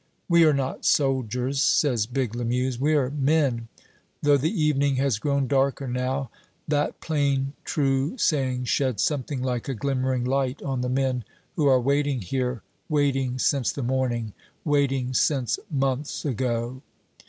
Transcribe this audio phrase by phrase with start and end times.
[0.27, 3.67] "We are not soldiers," says big Lamuse, "we're men."
[4.23, 6.31] Though the evening has grown darker now,
[6.67, 11.23] that plain true saying sheds something like a glimmering light on the men
[11.55, 14.33] who are waiting here, waiting since the morning,
[14.65, 16.81] waiting since months ago.